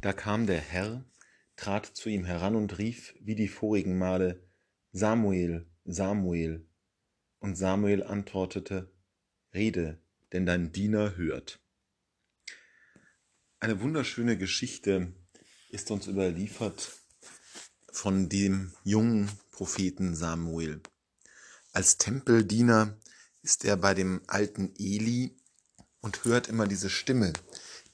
Da 0.00 0.12
kam 0.12 0.46
der 0.46 0.60
Herr, 0.60 1.04
trat 1.56 1.86
zu 1.86 2.08
ihm 2.08 2.24
heran 2.24 2.54
und 2.54 2.78
rief 2.78 3.14
wie 3.20 3.34
die 3.34 3.48
vorigen 3.48 3.98
Male, 3.98 4.48
Samuel, 4.92 5.66
Samuel. 5.84 6.64
Und 7.40 7.56
Samuel 7.56 8.04
antwortete, 8.04 8.92
Rede, 9.52 10.00
denn 10.32 10.46
dein 10.46 10.70
Diener 10.70 11.16
hört. 11.16 11.60
Eine 13.58 13.80
wunderschöne 13.80 14.38
Geschichte 14.38 15.14
ist 15.70 15.90
uns 15.90 16.06
überliefert 16.06 16.92
von 17.90 18.28
dem 18.28 18.72
jungen 18.84 19.28
Propheten 19.50 20.14
Samuel. 20.14 20.80
Als 21.72 21.98
Tempeldiener 21.98 22.96
ist 23.42 23.64
er 23.64 23.76
bei 23.76 23.94
dem 23.94 24.22
alten 24.28 24.72
Eli 24.78 25.36
und 26.00 26.24
hört 26.24 26.46
immer 26.46 26.68
diese 26.68 26.88
Stimme, 26.88 27.32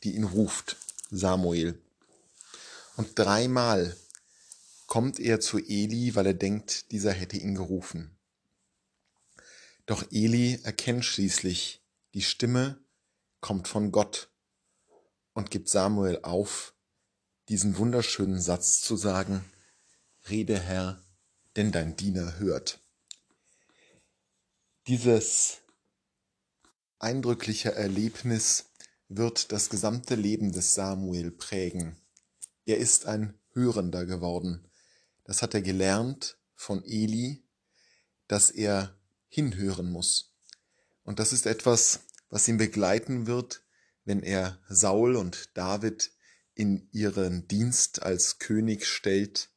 die 0.03 0.15
ihn 0.15 0.25
ruft, 0.25 0.77
Samuel. 1.11 1.81
Und 2.97 3.19
dreimal 3.19 3.97
kommt 4.87 5.19
er 5.19 5.41
zu 5.41 5.59
Eli, 5.59 6.15
weil 6.15 6.27
er 6.27 6.35
denkt, 6.35 6.93
dieser 6.93 7.13
hätte 7.13 7.37
ihn 7.37 7.55
gerufen. 7.55 8.17
Doch 9.87 10.05
Eli 10.11 10.61
erkennt 10.63 11.05
schließlich, 11.05 11.83
die 12.15 12.23
Stimme 12.23 12.79
kommt 13.41 13.69
von 13.69 13.93
Gott 13.93 14.31
und 15.35 15.51
gibt 15.51 15.69
Samuel 15.69 16.21
auf, 16.23 16.75
diesen 17.49 17.77
wunderschönen 17.77 18.41
Satz 18.41 18.81
zu 18.81 18.97
sagen, 18.97 19.45
Rede 20.31 20.59
Herr, 20.59 21.03
denn 21.57 21.71
dein 21.71 21.97
Diener 21.97 22.39
hört. 22.39 22.81
Dieses 24.87 25.59
eindrückliche 26.99 27.75
Erlebnis 27.75 28.71
wird 29.09 29.53
das 29.53 29.69
gesamte 29.69 30.15
Leben 30.15 30.53
des 30.53 30.75
Samuel 30.75 31.31
prägen. 31.31 31.97
Er 32.67 32.79
ist 32.79 33.07
ein 33.07 33.39
Hörender 33.53 34.07
geworden. 34.07 34.67
Das 35.25 35.43
hat 35.43 35.55
er 35.55 35.63
gelernt 35.63 36.39
von 36.55 36.83
Eli, 36.85 37.45
dass 38.27 38.51
er 38.51 38.99
hinhören 39.29 39.91
muss. 39.91 40.33
Und 41.03 41.19
das 41.19 41.33
ist 41.33 41.47
etwas, 41.47 42.01
was 42.31 42.49
ihn 42.49 42.57
begleiten 42.57 43.27
wird, 43.27 43.63
wenn 44.05 44.23
er 44.23 44.59
Saul 44.69 45.17
und 45.17 45.57
David 45.57 46.13
in 46.55 46.89
ihren 46.93 47.47
Dienst 47.49 48.03
als 48.03 48.39
König 48.39 48.87
stellt. 48.87 49.51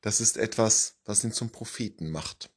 Das 0.00 0.20
ist 0.20 0.36
etwas, 0.36 0.96
was 1.04 1.22
ihn 1.22 1.32
zum 1.32 1.50
Propheten 1.50 2.10
macht. 2.10 2.50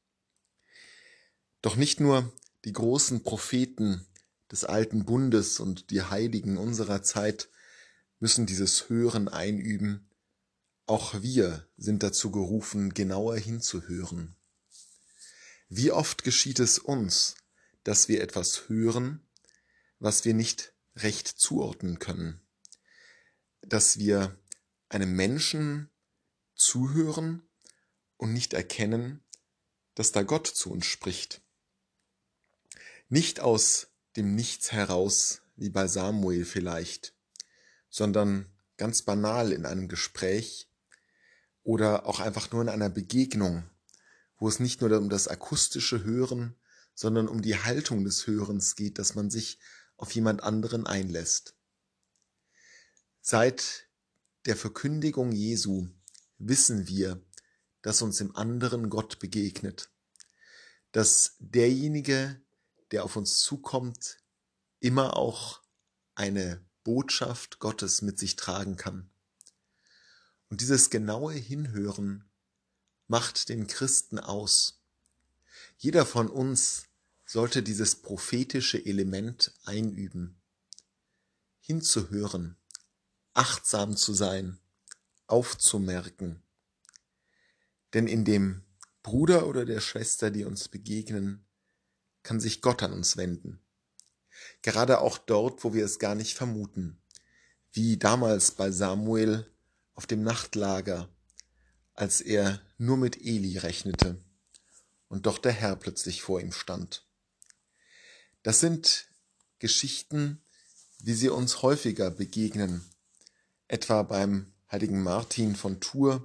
Doch 1.61 1.75
nicht 1.75 1.99
nur 1.99 2.31
die 2.65 2.73
großen 2.73 3.23
Propheten 3.23 4.05
des 4.51 4.63
alten 4.63 5.05
Bundes 5.05 5.59
und 5.59 5.89
die 5.91 6.01
Heiligen 6.01 6.57
unserer 6.57 7.03
Zeit 7.03 7.49
müssen 8.23 8.45
dieses 8.45 8.87
Hören 8.87 9.27
einüben. 9.27 10.09
Auch 10.85 11.21
wir 11.21 11.67
sind 11.75 12.03
dazu 12.03 12.31
gerufen, 12.31 12.93
genauer 12.93 13.35
hinzuhören. 13.35 14.37
Wie 15.67 15.91
oft 15.91 16.23
geschieht 16.23 16.61
es 16.61 16.79
uns, 16.79 17.35
dass 17.83 18.07
wir 18.07 18.21
etwas 18.21 18.69
hören, 18.69 19.27
was 19.99 20.23
wir 20.23 20.33
nicht 20.33 20.73
recht 20.95 21.27
zuordnen 21.27 21.99
können, 21.99 22.39
dass 23.59 23.97
wir 23.97 24.39
einem 24.87 25.17
Menschen 25.17 25.89
zuhören 26.55 27.43
und 28.15 28.31
nicht 28.31 28.53
erkennen, 28.53 29.21
dass 29.95 30.13
da 30.13 30.23
Gott 30.23 30.47
zu 30.47 30.71
uns 30.71 30.85
spricht. 30.85 31.41
Nicht 33.09 33.41
aus 33.41 33.87
dem 34.15 34.33
Nichts 34.33 34.71
heraus, 34.71 35.41
wie 35.57 35.69
bei 35.69 35.89
Samuel 35.89 36.45
vielleicht, 36.45 37.13
sondern 37.93 38.47
ganz 38.75 39.03
banal 39.03 39.51
in 39.51 39.67
einem 39.67 39.87
Gespräch 39.87 40.67
oder 41.61 42.07
auch 42.07 42.19
einfach 42.19 42.51
nur 42.51 42.63
in 42.63 42.69
einer 42.69 42.89
Begegnung, 42.89 43.69
wo 44.39 44.47
es 44.47 44.59
nicht 44.59 44.81
nur 44.81 44.97
um 44.97 45.09
das 45.09 45.27
akustische 45.27 46.03
Hören, 46.03 46.55
sondern 46.95 47.27
um 47.27 47.43
die 47.43 47.55
Haltung 47.55 48.03
des 48.03 48.25
Hörens 48.25 48.75
geht, 48.75 48.97
dass 48.97 49.13
man 49.13 49.29
sich 49.29 49.59
auf 49.95 50.11
jemand 50.15 50.41
anderen 50.41 50.87
einlässt. 50.87 51.55
Seit 53.21 53.87
der 54.47 54.55
Verkündigung 54.55 55.31
Jesu 55.31 55.87
wissen 56.39 56.87
wir, 56.87 57.23
dass 57.83 58.01
uns 58.01 58.19
im 58.21 58.35
anderen 58.35 58.89
Gott 58.89 59.19
begegnet, 59.19 59.91
dass 60.93 61.35
derjenige, 61.37 62.41
der 62.89 63.03
auf 63.03 63.17
uns 63.17 63.41
zukommt, 63.41 64.17
immer 64.79 65.15
auch 65.15 65.61
eine 66.15 66.65
Botschaft 66.83 67.59
Gottes 67.59 68.01
mit 68.01 68.19
sich 68.19 68.35
tragen 68.35 68.75
kann. 68.75 69.09
Und 70.49 70.61
dieses 70.61 70.89
genaue 70.89 71.33
Hinhören 71.33 72.29
macht 73.07 73.49
den 73.49 73.67
Christen 73.67 74.19
aus. 74.19 74.81
Jeder 75.77 76.05
von 76.05 76.29
uns 76.29 76.85
sollte 77.25 77.63
dieses 77.63 77.95
prophetische 77.95 78.85
Element 78.85 79.53
einüben, 79.65 80.39
hinzuhören, 81.59 82.57
achtsam 83.33 83.97
zu 83.97 84.13
sein, 84.13 84.59
aufzumerken. 85.27 86.43
Denn 87.93 88.07
in 88.07 88.25
dem 88.25 88.63
Bruder 89.01 89.47
oder 89.47 89.65
der 89.65 89.79
Schwester, 89.79 90.31
die 90.31 90.45
uns 90.45 90.67
begegnen, 90.67 91.45
kann 92.23 92.39
sich 92.39 92.61
Gott 92.61 92.83
an 92.83 92.93
uns 92.93 93.17
wenden. 93.17 93.62
Gerade 94.61 95.01
auch 95.01 95.17
dort, 95.17 95.63
wo 95.63 95.73
wir 95.73 95.85
es 95.85 95.99
gar 95.99 96.15
nicht 96.15 96.35
vermuten. 96.35 97.01
Wie 97.71 97.97
damals 97.97 98.51
bei 98.51 98.71
Samuel 98.71 99.45
auf 99.95 100.05
dem 100.07 100.23
Nachtlager, 100.23 101.09
als 101.93 102.21
er 102.21 102.61
nur 102.77 102.97
mit 102.97 103.17
Eli 103.17 103.57
rechnete 103.57 104.17
und 105.09 105.25
doch 105.25 105.37
der 105.37 105.51
Herr 105.51 105.75
plötzlich 105.75 106.21
vor 106.21 106.41
ihm 106.41 106.51
stand. 106.51 107.05
Das 108.41 108.59
sind 108.59 109.07
Geschichten, 109.59 110.41
wie 110.99 111.13
sie 111.13 111.29
uns 111.29 111.61
häufiger 111.61 112.11
begegnen, 112.11 112.83
etwa 113.67 114.03
beim 114.03 114.53
heiligen 114.71 115.03
Martin 115.03 115.55
von 115.55 115.79
Tours, 115.79 116.21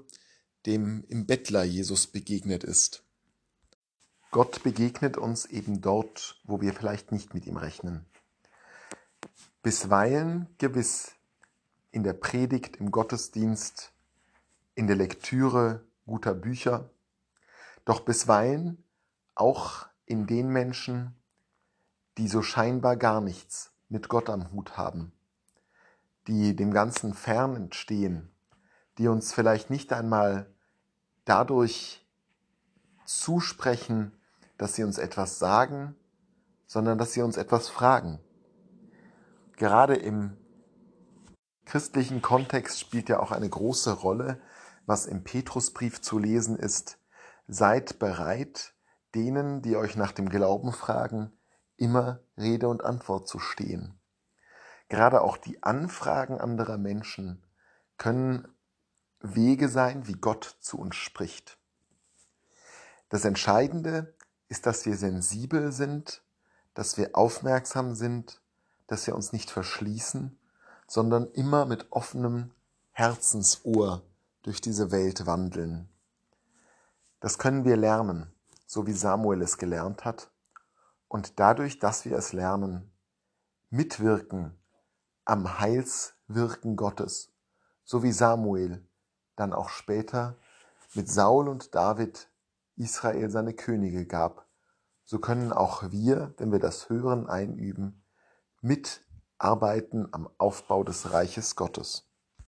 dem 0.66 1.04
im 1.08 1.26
Bettler 1.26 1.64
Jesus 1.64 2.06
begegnet 2.06 2.64
ist. 2.64 3.04
Gott 4.30 4.62
begegnet 4.62 5.16
uns 5.16 5.46
eben 5.46 5.80
dort, 5.80 6.38
wo 6.44 6.60
wir 6.60 6.74
vielleicht 6.74 7.12
nicht 7.12 7.32
mit 7.32 7.46
ihm 7.46 7.56
rechnen. 7.56 8.04
Bisweilen 9.62 10.46
gewiss 10.58 11.12
in 11.90 12.04
der 12.04 12.12
Predigt, 12.12 12.76
im 12.76 12.90
Gottesdienst, 12.90 13.92
in 14.74 14.86
der 14.86 14.96
Lektüre 14.96 15.86
guter 16.06 16.34
Bücher, 16.34 16.90
doch 17.86 18.00
bisweilen 18.00 18.84
auch 19.34 19.86
in 20.04 20.26
den 20.26 20.48
Menschen, 20.48 21.14
die 22.18 22.28
so 22.28 22.42
scheinbar 22.42 22.96
gar 22.96 23.22
nichts 23.22 23.72
mit 23.88 24.08
Gott 24.08 24.28
am 24.28 24.52
Hut 24.52 24.76
haben, 24.76 25.12
die 26.26 26.54
dem 26.54 26.72
Ganzen 26.72 27.14
fern 27.14 27.56
entstehen, 27.56 28.30
die 28.98 29.08
uns 29.08 29.32
vielleicht 29.32 29.70
nicht 29.70 29.92
einmal 29.92 30.52
dadurch 31.24 32.06
zusprechen, 33.06 34.12
dass 34.58 34.74
sie 34.74 34.84
uns 34.84 34.98
etwas 34.98 35.38
sagen, 35.38 35.96
sondern 36.66 36.98
dass 36.98 37.12
sie 37.12 37.22
uns 37.22 37.36
etwas 37.36 37.69
fragen. 37.69 38.20
Gerade 39.56 39.96
im 39.96 40.36
christlichen 41.64 42.22
Kontext 42.22 42.78
spielt 42.78 43.08
ja 43.08 43.20
auch 43.20 43.32
eine 43.32 43.48
große 43.48 43.92
Rolle, 43.92 44.41
was 44.86 45.06
im 45.06 45.24
Petrusbrief 45.24 46.00
zu 46.00 46.19
lesen 46.19 46.56
ist. 46.56 46.98
Seid 47.46 47.98
bereit, 47.98 48.74
denen, 49.14 49.62
die 49.62 49.76
euch 49.76 49.96
nach 49.96 50.12
dem 50.12 50.28
Glauben 50.28 50.72
fragen, 50.72 51.32
immer 51.76 52.20
Rede 52.36 52.69
und 52.69 52.84
Antwort 52.84 53.28
zu 53.28 53.38
stehen. 53.38 53.98
Gerade 54.88 55.22
auch 55.22 55.36
die 55.36 55.62
Anfragen 55.62 56.40
anderer 56.40 56.78
Menschen 56.78 57.44
können 57.96 58.48
Wege 59.20 59.69
sein, 59.69 60.06
wie 60.06 60.14
Gott 60.14 60.56
zu 60.60 60.78
uns 60.78 60.96
spricht. 60.96 61.58
Das 63.08 63.25
Entscheidende 63.25 64.14
ist, 64.48 64.66
dass 64.66 64.86
wir 64.86 64.96
sensibel 64.96 65.72
sind, 65.72 66.22
dass 66.74 66.96
wir 66.96 67.10
aufmerksam 67.14 67.94
sind, 67.94 68.40
dass 68.86 69.06
wir 69.06 69.14
uns 69.14 69.32
nicht 69.32 69.50
verschließen, 69.50 70.38
sondern 70.86 71.30
immer 71.32 71.66
mit 71.66 71.86
offenem 71.90 72.50
Herzensohr 72.92 74.02
durch 74.42 74.60
diese 74.60 74.90
Welt 74.90 75.26
wandeln. 75.26 75.88
Das 77.20 77.38
können 77.38 77.64
wir 77.64 77.76
lernen, 77.76 78.32
so 78.66 78.86
wie 78.86 78.92
Samuel 78.92 79.42
es 79.42 79.58
gelernt 79.58 80.04
hat, 80.04 80.30
und 81.08 81.40
dadurch, 81.40 81.78
dass 81.78 82.04
wir 82.04 82.16
es 82.16 82.32
lernen, 82.32 82.90
mitwirken 83.70 84.58
am 85.24 85.58
Heilswirken 85.58 86.76
Gottes, 86.76 87.32
so 87.84 88.02
wie 88.02 88.12
Samuel 88.12 88.86
dann 89.36 89.52
auch 89.52 89.68
später 89.68 90.36
mit 90.94 91.10
Saul 91.10 91.48
und 91.48 91.74
David 91.74 92.28
Israel 92.78 93.30
seine 93.30 93.54
Könige 93.54 94.06
gab, 94.06 94.48
so 95.04 95.19
können 95.19 95.52
auch 95.52 95.90
wir, 95.90 96.34
wenn 96.36 96.52
wir 96.52 96.58
das 96.58 96.88
Hören 96.88 97.26
einüben, 97.26 98.04
mitarbeiten 98.60 100.08
am 100.12 100.28
Aufbau 100.38 100.84
des 100.84 101.12
Reiches 101.12 101.56
Gottes. 101.56 102.07